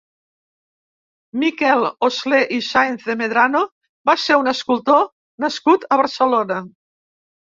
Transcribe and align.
Miquel 1.43 1.83
Oslé 2.07 2.39
i 2.55 2.57
Sáenz 2.69 3.05
de 3.11 3.15
Medrano 3.19 3.61
va 4.11 4.15
ser 4.23 4.39
un 4.45 4.51
escultor 4.55 5.05
nascut 5.45 5.85
a 5.97 6.03
Barcelona. 6.05 6.59